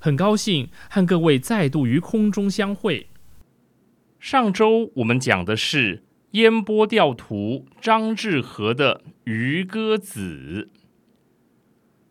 [0.00, 3.08] 很高兴和各位再度于空中相会。
[4.18, 10.68] 上周我们讲的是烟波调图张志和的《渔歌子》，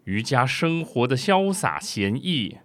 [0.05, 2.57] 渔家生活的潇洒闲逸。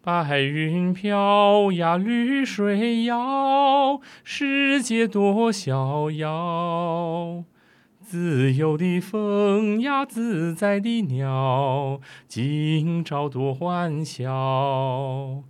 [0.00, 7.44] 白云飘呀，绿水摇，世界多逍遥。
[8.14, 15.42] 自由的风呀，自在的鸟，今朝多欢笑，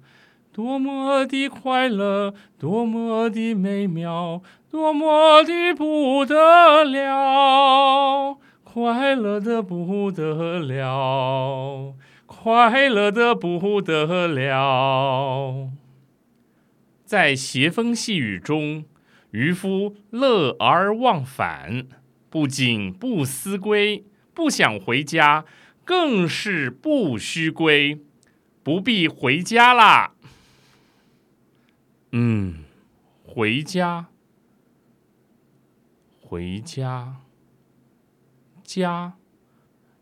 [0.50, 11.92] 多么的快乐，多么的美妙，多么的不得了，快乐的不得了，
[12.25, 15.69] 快乐的不得了。
[17.04, 18.86] 在斜风细雨中，
[19.32, 21.88] 渔夫乐而忘返。
[22.34, 25.44] 不仅不思归，不想回家，
[25.84, 28.00] 更是不须归，
[28.64, 30.14] 不必回家啦。
[32.10, 32.64] 嗯，
[33.24, 34.08] 回家，
[36.20, 37.20] 回家，
[38.64, 39.14] 家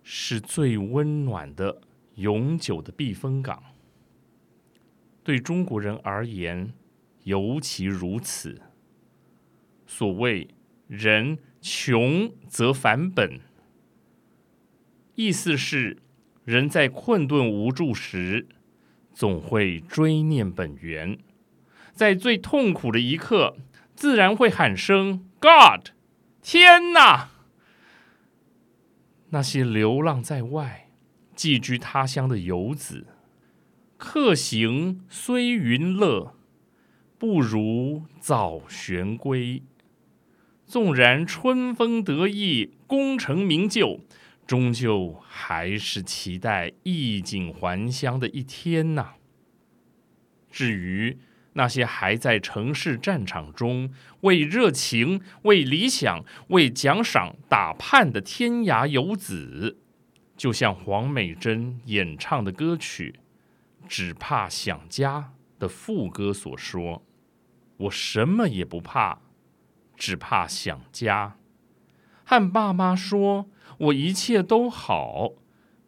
[0.03, 1.83] 是最温暖的、
[2.15, 3.63] 永久的避风港。
[5.23, 6.73] 对中国人而言，
[7.25, 8.63] 尤其如此。
[9.87, 10.49] 所谓
[10.89, 11.37] 人。
[11.63, 13.39] 穷则返本，
[15.15, 15.99] 意思是
[16.45, 18.49] 人在困顿无助时，
[19.15, 21.17] 总会追念本源，
[21.95, 23.57] 在最痛苦的一刻，
[23.95, 25.91] 自然会喊声 “God”，
[26.43, 27.31] 天哪！
[29.31, 30.91] 那些流浪在外、
[31.37, 33.07] 寄居他乡的游子，
[33.97, 36.35] 客行虽云乐，
[37.17, 39.63] 不如早旋归。
[40.73, 44.01] 纵然春风得意，功成名就，
[44.47, 49.17] 终究还是期待衣锦还乡的一天呐。
[50.51, 51.19] 至于
[51.53, 59.77] 那些还在城市战场中为热情、为理想、为奖赏打盼的天涯游子，
[60.39, 63.17] 就像黄美珍演唱的歌曲
[63.87, 67.05] 《只怕想家》的副歌所说
[67.77, 69.19] ：“我什么也不怕。”
[70.03, 71.37] 只怕想家，
[72.25, 73.47] 和爸妈说
[73.79, 75.35] ：“我一切都好。”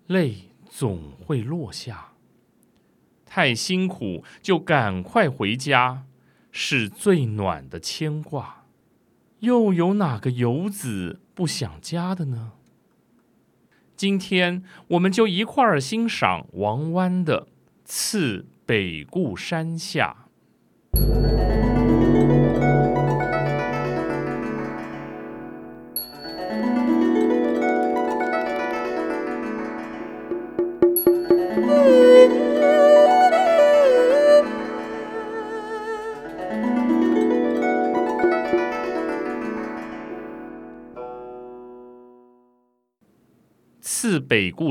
[0.06, 2.12] 泪总会落下。
[3.26, 6.04] 太辛苦，就赶快回家，
[6.52, 8.66] 是最暖的牵挂。
[9.40, 12.52] 又有哪个游子不想家的呢？
[13.96, 17.46] 今天我们就一块儿欣赏王湾的
[17.84, 20.28] 《次北固山下》。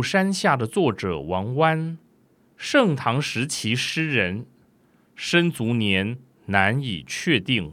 [0.03, 1.97] 山下的作者王湾，
[2.57, 4.45] 盛唐时期诗人，
[5.15, 6.17] 生卒年
[6.47, 7.71] 难以确定。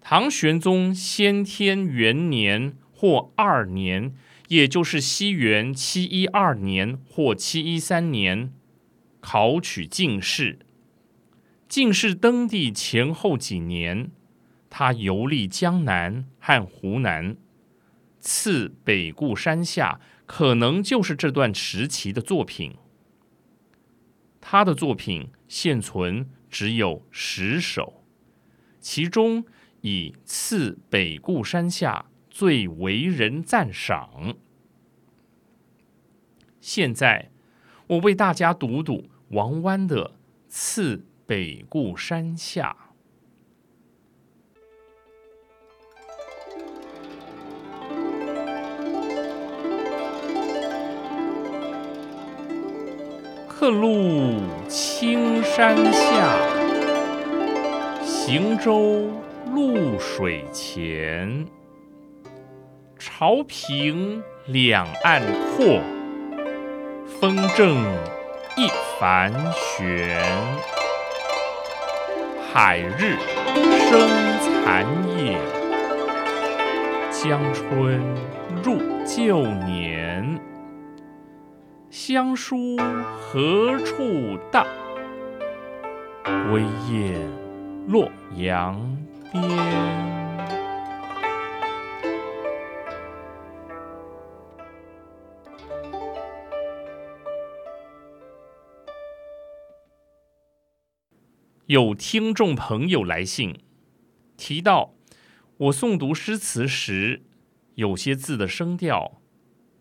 [0.00, 4.14] 唐玄宗先天元年或二年，
[4.48, 8.52] 也就是西元七一二年或七一三年，
[9.20, 10.60] 考取进士。
[11.68, 14.12] 进士登第前后几年，
[14.70, 17.36] 他游历江南和湖南。
[18.20, 20.00] 次北固山下。
[20.26, 22.76] 可能就是这段时期的作品。
[24.40, 28.04] 他的作品现存只有十首，
[28.80, 29.44] 其中
[29.80, 34.36] 以《次北固山下》最为人赞赏。
[36.60, 37.30] 现在
[37.86, 40.10] 我为大家读读王湾的
[40.48, 42.76] 《次北固山下》。
[53.58, 54.34] 客路
[54.68, 56.36] 青山下，
[58.04, 59.10] 行舟
[59.54, 61.46] 渌水前。
[62.98, 65.22] 潮平两岸
[65.56, 65.80] 阔，
[67.18, 67.82] 风正
[68.58, 68.68] 一
[69.00, 70.20] 帆悬。
[72.52, 73.16] 海日
[73.88, 74.06] 生
[74.42, 74.84] 残
[75.16, 75.38] 夜，
[77.10, 78.02] 江春
[78.62, 78.76] 入
[79.06, 80.38] 旧年。
[81.98, 82.76] 乡书
[83.18, 84.66] 何处到？
[86.50, 87.18] 归雁
[87.88, 88.78] 洛阳
[89.32, 89.42] 边。
[101.64, 103.58] 有听众朋友来信，
[104.36, 104.92] 提到
[105.56, 107.22] 我诵读诗词时，
[107.76, 109.22] 有些字的声调。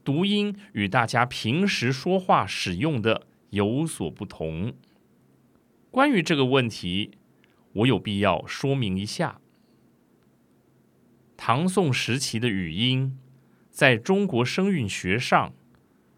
[0.06, 4.76] 读音与大家平时说话使用的有所不同。
[5.90, 7.18] 关于这个问题，
[7.74, 9.42] 我有必要说明一下：
[11.36, 13.18] 唐宋时期的语音，
[13.72, 15.56] 在中国声韵学上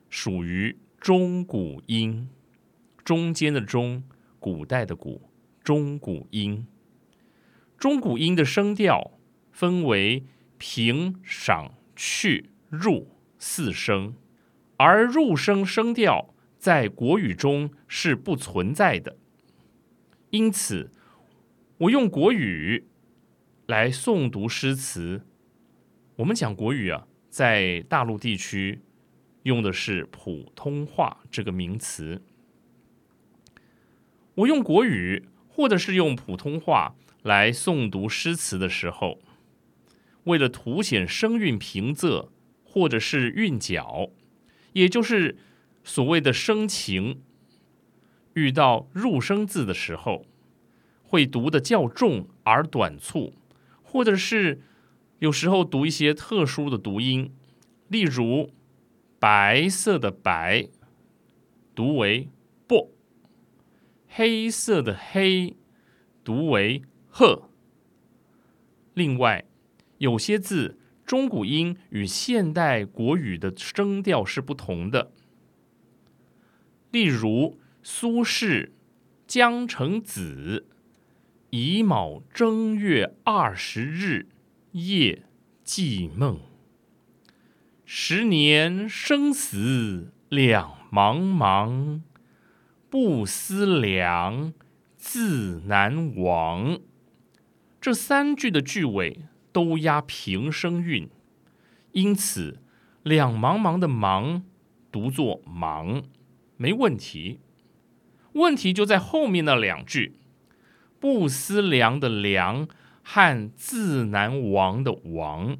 [0.10, 2.30] 属于中古音，
[3.06, 4.04] 中间的中，
[4.38, 5.31] 古代的古，
[5.63, 6.68] 中古音。
[7.78, 9.12] 中古音的声调
[9.51, 10.25] 分为
[10.57, 13.16] 平、赏、去、入。
[13.39, 14.16] 四声，
[14.78, 19.18] 而入声声调在国语中是不存在的。
[20.31, 20.92] 因此，
[21.78, 22.88] 我用国语
[23.66, 25.22] 来诵读诗词。
[26.18, 28.81] 我们讲国语啊，在大陆地区
[29.44, 32.24] 用的是普通话这个名词。
[34.36, 39.19] 我用国语或者是用普通话来诵读诗词的时候，
[40.24, 42.30] 为了凸显声韵平仄。
[42.77, 44.12] 或者是韵脚，
[44.74, 45.35] 也就是
[45.83, 47.24] 所谓的声情，
[48.35, 50.27] 遇到入声字的时候，
[51.01, 53.33] 会读的较重而短促，
[53.81, 54.62] 或者是
[55.18, 57.33] 有时候读一些特殊的读音，
[57.88, 58.51] 例如
[59.18, 60.67] 白色的白
[61.74, 62.29] 读为
[62.67, 62.93] 不，
[64.07, 65.57] 黑色的黑
[66.24, 67.50] 读为鹤。
[68.93, 69.46] 另外
[69.98, 70.76] 有些字。
[71.07, 75.13] 中古音与现代国语的声调是不同的。
[76.91, 78.65] 例如，苏轼
[79.25, 80.65] 《江城子》
[81.51, 84.27] ：“乙卯正月二十日
[84.73, 85.23] 夜
[85.63, 86.41] 记梦，
[87.85, 92.01] 十年生死两茫茫，
[92.89, 94.53] 不思量，
[94.97, 96.81] 自难忘。”
[97.79, 99.21] 这三句的句尾。
[99.57, 101.09] 都押平声韵，
[101.93, 102.59] 因此
[103.01, 104.43] “两茫茫”的“茫”
[104.93, 106.03] 读作“忙”，
[106.57, 107.39] 没问题。
[108.33, 110.19] 问题就在后面那两句
[111.01, 112.67] ，“不思量”的“量”
[113.01, 115.57] 和“自难忘”的“忘”，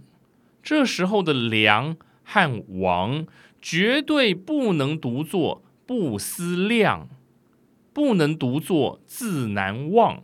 [0.62, 3.26] 这时候的“量”和“忘”
[3.60, 7.10] 绝对不能读作“不思量”，
[7.92, 10.22] 不能读作“自难忘”，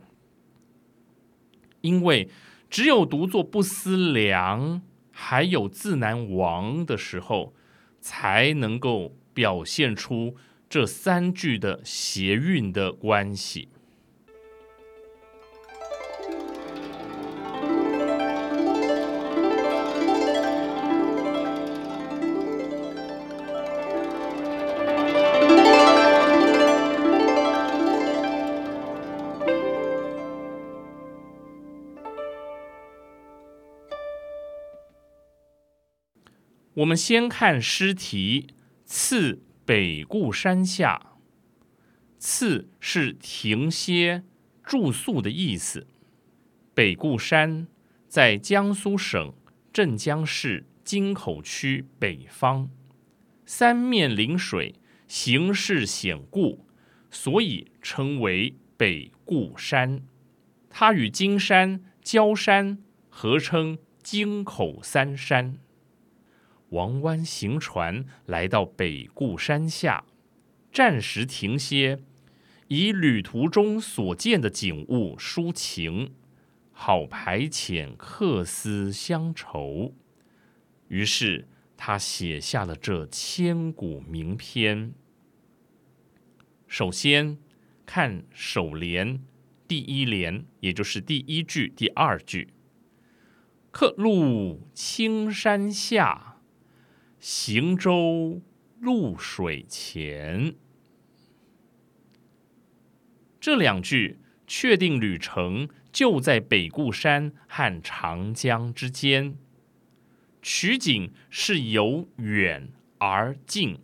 [1.82, 2.28] 因为。
[2.74, 7.54] 只有读作不思量，还有自难忘的时候，
[8.00, 10.34] 才能够表现出
[10.68, 13.68] 这三句的谐韵的关系。
[36.84, 38.48] 我们先看诗题
[38.84, 41.14] “次北固山下
[42.18, 44.22] ”，“次”是停歇、
[44.62, 45.86] 住宿的意思。
[46.74, 47.66] 北固山
[48.06, 49.32] 在江苏省
[49.72, 52.68] 镇江市京口区北方，
[53.46, 54.74] 三面临水，
[55.08, 56.66] 形势险固，
[57.10, 60.02] 所以称为北固山。
[60.68, 65.56] 它与金山、焦山合称京口三山。
[66.70, 70.04] 王湾行船来到北固山下，
[70.72, 72.00] 暂时停歇，
[72.68, 76.12] 以旅途中所见的景物抒情，
[76.72, 79.94] 好排遣客思乡愁。
[80.88, 84.92] 于是他写下了这千古名篇。
[86.66, 87.38] 首先
[87.86, 89.22] 看首联
[89.68, 92.48] 第一联，也就是第一句、第二句
[93.70, 96.32] ：“客路青山下。”
[97.26, 98.42] 行舟
[98.78, 100.54] 入水前，
[103.40, 109.38] 这两句确定旅程就在北固山和长江之间。
[110.42, 113.78] 取景是由远而近，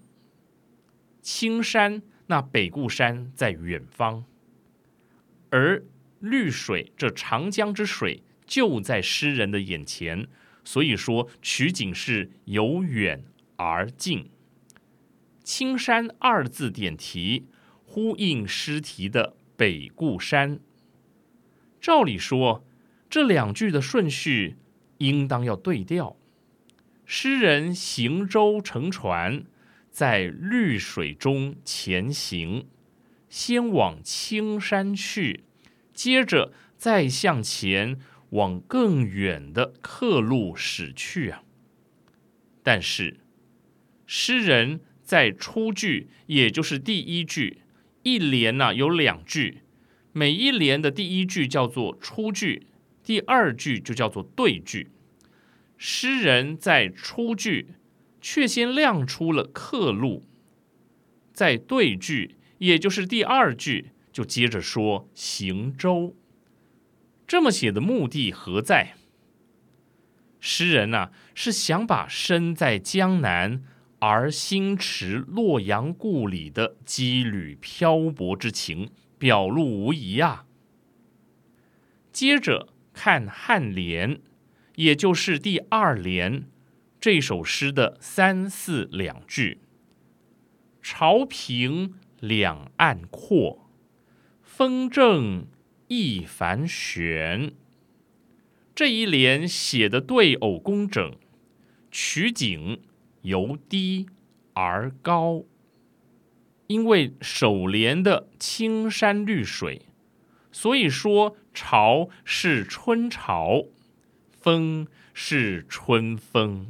[1.23, 4.27] 青山那北固山在远方，
[5.49, 5.83] 而
[6.19, 10.29] 绿水这长江之水就在诗人的眼前。
[10.65, 13.25] 所以说，取景是由远
[13.57, 14.31] 而近。
[15.43, 17.47] 青山二字点题，
[17.85, 20.61] 呼应诗题的北固山。
[21.81, 22.65] 照理说，
[23.09, 24.57] 这两句的顺序
[24.99, 26.17] 应当要对调。
[27.05, 29.45] 诗人行舟乘船，
[29.91, 32.69] 在绿水中前行，
[33.29, 35.43] 先往青山去，
[35.93, 37.99] 接着再向前。
[38.31, 41.43] 往更远的客路驶去啊！
[42.63, 43.19] 但是
[44.07, 47.63] 诗人在出句，也就是第一句，
[48.03, 49.63] 一联呢有两句，
[50.13, 52.67] 每一联的第一句叫做出句，
[53.03, 54.89] 第二句就叫做对句。
[55.77, 57.69] 诗人在出句
[58.21, 60.27] 却先亮出了客路，
[61.33, 66.15] 在对句，也就是第二句，就接着说行舟。
[67.31, 68.95] 这么写的目的何在？
[70.41, 73.63] 诗人呐，是想把身在江南
[74.01, 80.45] 而心驰洛阳故里的羁旅漂泊之情表露无遗啊。
[82.11, 84.21] 接着看颔联，
[84.75, 86.49] 也就是第二联
[86.99, 89.61] 这首诗的三四两句
[90.83, 93.71] ：“潮平两岸阔，
[94.43, 95.47] 风正。”
[95.93, 97.53] 一帆悬，
[98.77, 101.17] 这一联写的对偶工整，
[101.91, 102.81] 取景
[103.23, 104.07] 由低
[104.55, 105.43] 而高。
[106.69, 109.83] 因为首联的青山绿水，
[110.53, 113.65] 所以说潮是春潮，
[114.31, 116.69] 风是春风。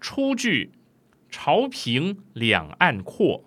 [0.00, 0.72] 出句
[1.30, 3.44] 潮平两岸阔，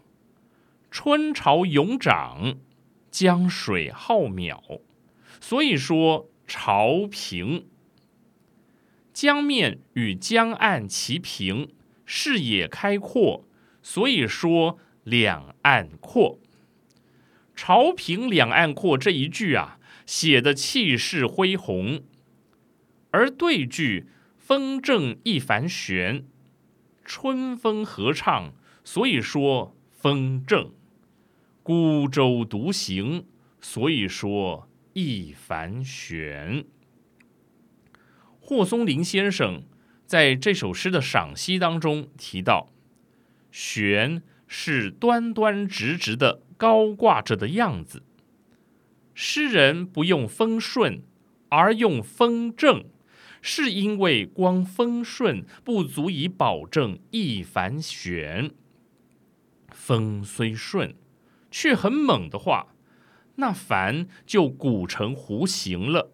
[0.90, 2.60] 春潮涌涨。
[3.10, 4.82] 江水浩渺，
[5.40, 7.68] 所以说潮平。
[9.14, 11.74] 江面与江岸齐平，
[12.06, 13.44] 视野开阔，
[13.82, 16.40] 所以说两岸阔。
[17.56, 22.04] 潮平两岸阔这一句啊，写的气势恢宏，
[23.10, 24.06] 而对句
[24.38, 26.24] 风正一帆悬，
[27.04, 30.72] 春风合唱，所以说风正。
[31.68, 33.26] 孤舟独行，
[33.60, 36.64] 所以说一帆悬。
[38.40, 39.64] 霍松龄先生
[40.06, 42.70] 在这首诗的赏析当中提到，
[43.52, 48.02] 悬是端端直直的高挂着的样子。
[49.14, 51.02] 诗人不用风顺，
[51.50, 52.86] 而用风正，
[53.42, 58.52] 是因为光风顺不足以保证一帆悬。
[59.70, 60.96] 风虽顺。
[61.50, 62.76] 却很猛的话，
[63.36, 66.12] 那帆就鼓成弧形了。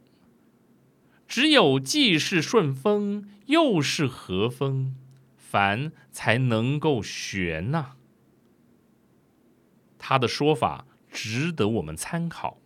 [1.27, 4.95] 只有既是顺风又是和风，
[5.35, 7.95] 帆才能够悬呐。
[9.97, 12.59] 他的说法值得我们参考。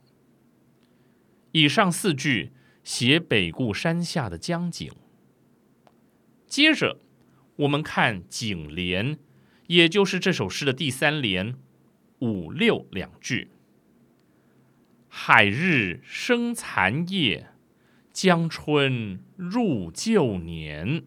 [1.52, 2.52] 以上四句
[2.84, 4.92] 写北固山下的江景。
[6.46, 7.00] 接着
[7.58, 9.18] 我们看景联，
[9.68, 11.56] 也就是这首诗的第三联。
[12.20, 13.50] 五六两句，
[15.08, 17.50] 海日生残夜，
[18.12, 21.04] 江春入旧年。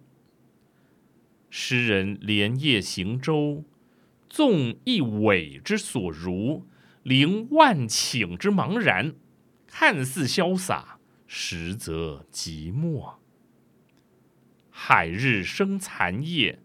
[1.49, 3.64] 诗人连夜行舟，
[4.29, 6.64] 纵一苇之所如，
[7.02, 9.17] 凌万顷之茫然，
[9.67, 13.14] 看似潇洒，实则寂寞。
[14.71, 16.61] 海日生残夜，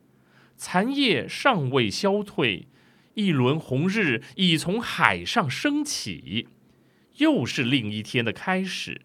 [0.56, 2.68] 残夜尚未消退，
[3.16, 6.48] 一轮红日已从海上升起，
[7.18, 9.02] 又是另一天的开始。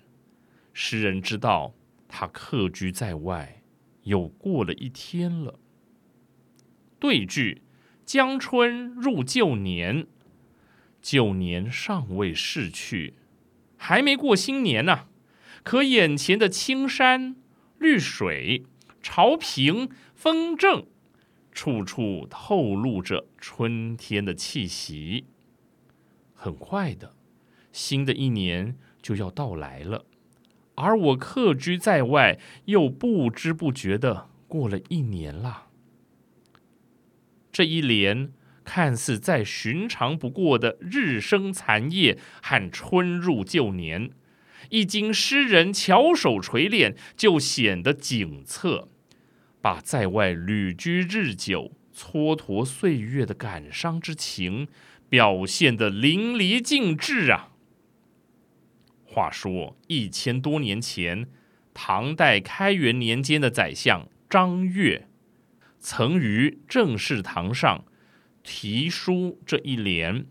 [0.73, 1.75] 诗人知道，
[2.07, 3.63] 他客居在外，
[4.05, 5.59] 又过了一天了。
[6.99, 7.63] 对句：
[8.05, 10.07] 江春入旧年，
[11.01, 13.15] 旧年尚未逝去，
[13.77, 15.09] 还没过新年呢。
[15.63, 17.37] 可眼前的青山
[17.79, 18.67] 绿水。
[19.03, 20.85] 潮平风正，
[21.53, 25.27] 处处透露着春天的气息。
[26.35, 27.15] 很快的，
[27.73, 30.07] 新的一年就要到来了，
[30.75, 35.67] 而我客居在外，又不知不觉的过了一年了。
[37.53, 38.33] 这一年
[38.65, 44.11] 看似再寻常不过的日升残夜和春入旧年。
[44.69, 48.89] 一经诗人巧手锤炼，就显得景色，
[49.61, 54.69] 把在外旅居日久、蹉跎岁月的感伤之情
[55.09, 57.49] 表现得淋漓尽致啊！
[59.05, 61.29] 话说一千多年前，
[61.75, 65.09] 唐代开元年间的宰相张悦，
[65.79, 67.85] 曾于正式堂上
[68.43, 70.27] 题书这一联：“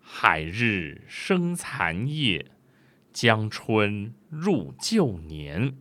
[0.00, 2.46] 海日生残夜。”
[3.12, 5.76] 江春入旧年，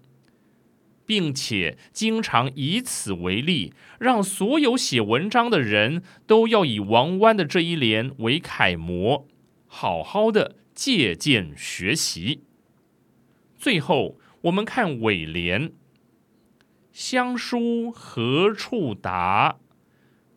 [1.10, 9.28] 并且经常以此为例，让所有写文章的人都要以王湾的这一联为楷模，
[9.66, 12.44] 好好的借鉴学习。
[13.58, 15.72] 最后，我们看尾联
[16.94, 19.58] ：“乡书何处达？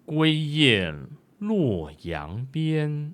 [0.07, 3.13] 归雁洛阳边。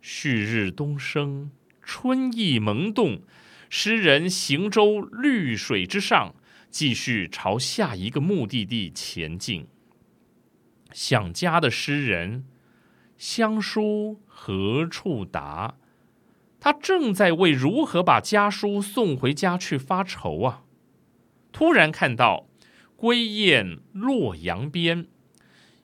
[0.00, 1.52] 旭日东升。”
[1.88, 3.20] 春意萌动，
[3.68, 6.34] 诗人行舟绿水之上，
[6.70, 9.66] 继续朝下一个目的地前进。
[10.92, 12.44] 想家的诗人，
[13.18, 15.76] 乡书何处达？
[16.60, 20.62] 他正在为如何把家书送回家去发愁啊！
[21.52, 22.48] 突然看到
[22.96, 25.06] “归雁洛阳边”，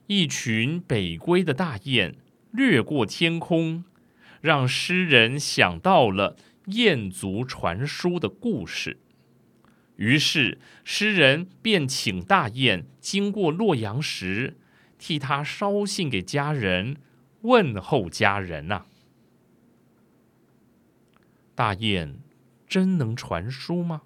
[0.07, 2.15] 一群北归的大雁
[2.51, 3.85] 掠过天空。
[4.41, 6.35] 让诗人想到了
[6.67, 8.99] 雁族传书的故事，
[9.97, 14.57] 于是诗人便请大雁经过洛阳时，
[14.97, 16.97] 替他捎信给家人，
[17.41, 18.85] 问候家人呐。
[21.53, 22.19] 大雁
[22.67, 24.03] 真能传书吗？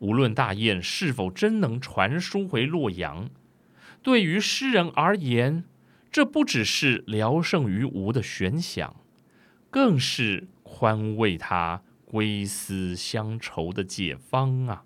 [0.00, 3.30] 无论大雁是否真能传书回洛阳，
[4.02, 5.64] 对于诗人而言。
[6.12, 8.96] 这不只是聊胜于无的悬想，
[9.70, 14.84] 更是宽慰他归思乡愁的解方啊！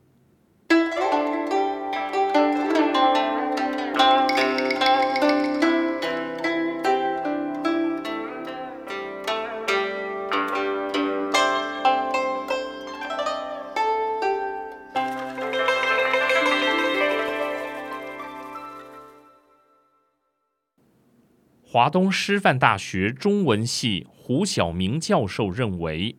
[21.75, 26.15] 华东师范大学中文系胡晓明教授认为，“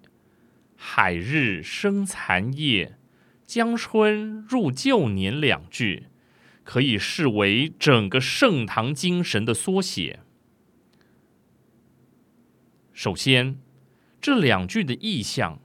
[0.76, 2.98] 海日生残夜，
[3.46, 6.08] 江春入旧年”两句
[6.66, 10.20] 可以视为整个盛唐精神的缩写。
[12.92, 13.58] 首先，
[14.20, 15.62] 这两句的意象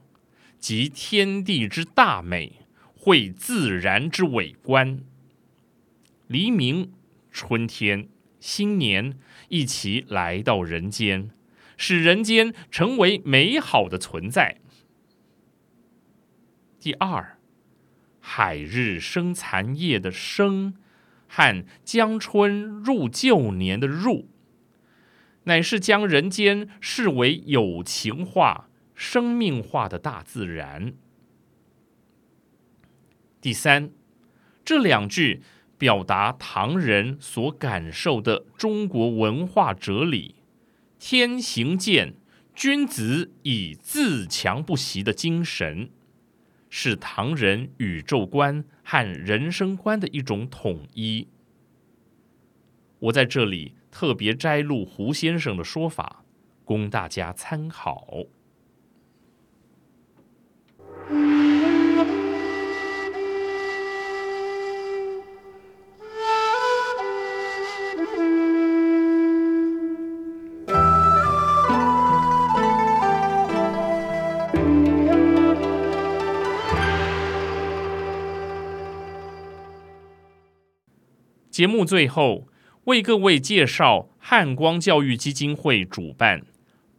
[0.57, 5.01] 即天地之大美，会自然之伟观，
[6.27, 6.93] 黎明、
[7.29, 8.07] 春天、
[8.41, 9.17] 新年。
[9.53, 11.29] 一起来到人间，
[11.75, 14.61] 使人间成为美好的存在。
[16.79, 17.37] 第二，
[18.21, 20.75] 海日生残夜的生，
[21.27, 24.29] 和江春入旧年的入，
[25.43, 30.93] 乃是将人间视为有情化、生命化的大自然。
[33.41, 33.91] 第三，
[34.63, 35.41] 这两句。
[35.81, 40.35] 表达唐人所感受的中国文化哲理，
[40.99, 42.13] 天行健，
[42.53, 45.89] 君子以自强不息的精神，
[46.69, 51.27] 是唐人宇宙观和人生观的一种统一。
[52.99, 56.23] 我在这里特别摘录胡先生的说法，
[56.63, 58.27] 供大家参考。
[81.61, 82.47] 节目最后
[82.85, 86.41] 为各位介绍汉光教育基金会主办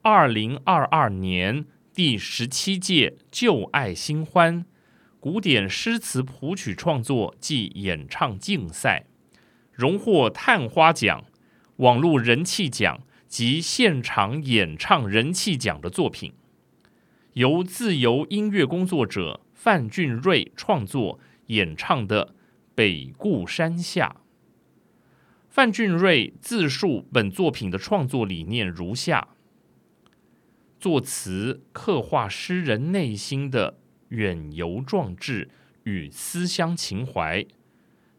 [0.03, 4.65] 二零二二年第十七届“旧爱新欢”
[5.19, 9.07] 古典诗词谱曲创作暨演唱竞赛，
[9.73, 11.25] 荣获探花奖、
[11.79, 16.35] 网络人气奖及现场演唱人气奖的作品，
[17.33, 22.27] 由自由音乐工作者范俊瑞创作演唱的
[22.77, 24.19] 《北固山下》。
[25.53, 29.37] 范俊瑞自述本作品的创作理念如下：
[30.81, 35.51] 作词刻画诗人内心的远游壮志
[35.83, 37.45] 与思乡情怀，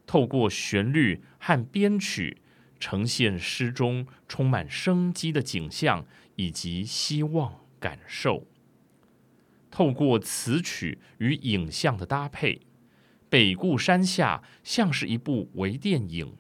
[0.06, 2.38] 透过旋律和编曲，
[2.80, 8.46] 呈现诗中充满生机的景象以及希望感受。
[9.72, 12.54] 透过词曲与影像的搭配，
[13.28, 16.38] 《北固山下》像是一部微电影。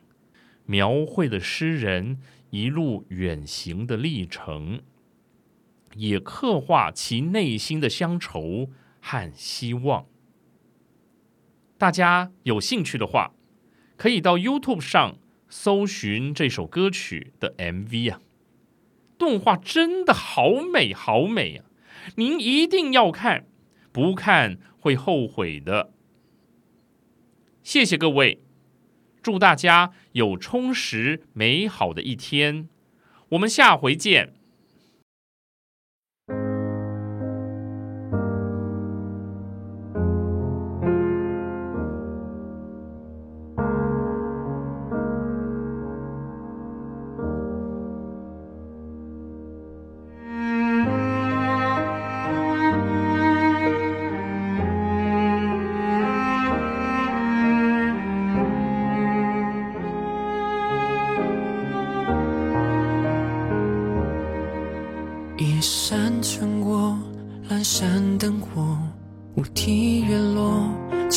[0.65, 2.19] 描绘了诗人
[2.51, 4.81] 一路远行的历程，
[5.95, 8.69] 也刻画其内心的乡愁
[9.01, 10.05] 和希望。
[11.77, 13.33] 大家有兴趣的话，
[13.97, 15.17] 可以到 YouTube 上
[15.49, 18.21] 搜寻这首歌曲的 MV 啊，
[19.17, 21.65] 动画真的好美好美啊！
[22.15, 23.45] 您一定要看，
[23.91, 25.91] 不看会后悔的。
[27.63, 28.41] 谢谢各位。
[29.23, 32.67] 祝大家有充实美好的一天，
[33.29, 34.33] 我们下回见。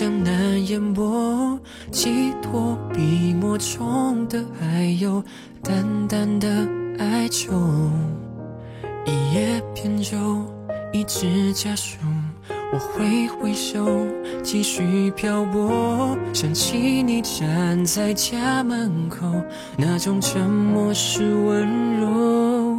[0.06, 1.58] 难那烟波
[1.90, 5.22] 寄托笔墨中的，还有
[5.62, 6.48] 淡淡的
[6.98, 7.90] 哀愁。
[9.04, 10.44] 一叶扁舟，
[10.92, 11.98] 一纸家书，
[12.72, 14.06] 我挥挥手，
[14.44, 16.16] 继续漂泊。
[16.32, 19.26] 想起你站在家门口，
[19.76, 22.76] 那种沉默是温柔。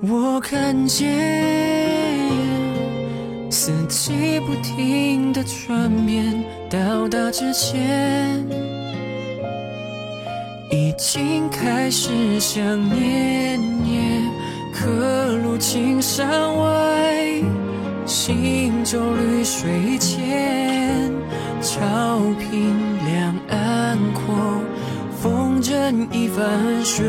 [0.00, 2.03] 我看见。
[3.56, 8.44] 四季不停的转变，到达之前，
[10.72, 12.60] 已经开始想
[12.92, 13.60] 念。
[14.72, 17.44] 刻路青山外。
[18.04, 21.12] 行舟绿水间，
[21.62, 22.74] 潮平
[23.06, 24.60] 两岸阔，
[25.22, 26.44] 风筝一帆
[26.84, 27.04] 悬。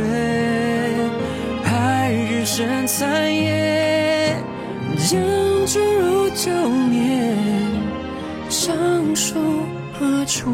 [1.64, 4.15] 海日生残夜，
[5.14, 6.52] 人之如旧
[6.90, 7.38] 年，
[8.50, 8.76] 相
[9.16, 9.40] 守
[9.94, 10.50] 何处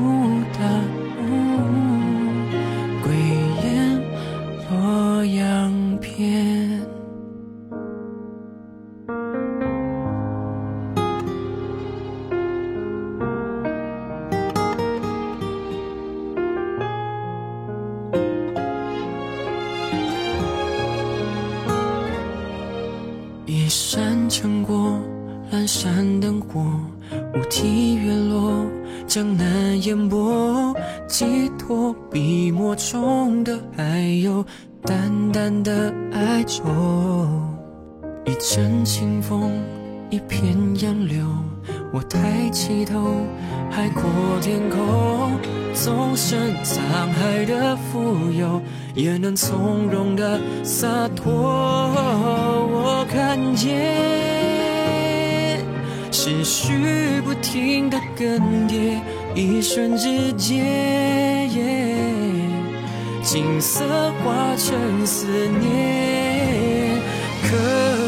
[0.52, 0.60] 的
[1.24, 1.91] 无？
[36.32, 36.64] 的哀愁。
[38.26, 39.52] 一阵清风，
[40.10, 41.26] 一片杨柳，
[41.92, 43.26] 我抬起头，
[43.70, 44.04] 海阔
[44.42, 45.34] 天空，
[45.74, 46.80] 纵身沧
[47.12, 48.62] 海的浮游，
[48.96, 51.34] 也能从容的洒脱。
[51.34, 55.60] 我看见。
[56.12, 59.00] 思绪不停的更迭，
[59.34, 61.11] 一瞬之间，
[63.34, 65.26] 景色化成思
[65.62, 67.00] 念。
[67.44, 67.56] 刻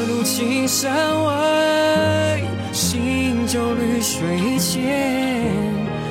[0.09, 2.41] 入青山外，
[2.73, 5.49] 行舟绿水间，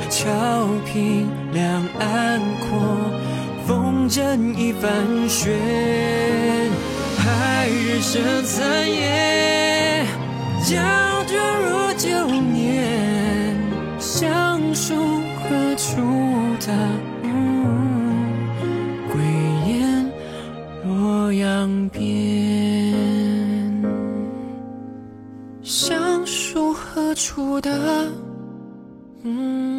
[0.09, 1.63] 桥平两
[2.01, 2.81] 岸阔，
[3.67, 4.91] 风筝一帆
[5.29, 5.53] 悬。
[7.19, 10.07] 海日生残夜，
[10.65, 11.83] 将君入。
[11.99, 13.55] 旧年，
[13.99, 14.95] 相书
[15.45, 16.01] 何处
[16.67, 17.12] 答？
[27.33, 28.13] 出的。
[29.23, 29.72] 嗯。